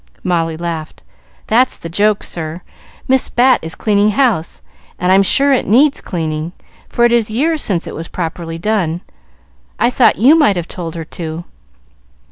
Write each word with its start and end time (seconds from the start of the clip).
Molly 0.23 0.57
laughed. 0.57 1.03
"That's 1.45 1.77
the 1.77 1.87
joke, 1.87 2.23
sir, 2.23 2.61
Miss 3.07 3.29
Bat 3.29 3.59
is 3.61 3.75
cleaning 3.75 4.09
house, 4.09 4.63
and 4.97 5.11
I'm 5.11 5.21
sure 5.21 5.53
it 5.53 5.67
needs 5.67 6.01
cleaning, 6.01 6.53
for 6.89 7.05
it 7.05 7.11
is 7.11 7.29
years 7.29 7.61
since 7.61 7.85
it 7.85 7.93
was 7.93 8.07
properly 8.07 8.57
done. 8.57 9.01
I 9.77 9.91
thought 9.91 10.15
you 10.17 10.33
might 10.35 10.55
have 10.55 10.67
told 10.67 10.95
her 10.95 11.05
to." 11.05 11.43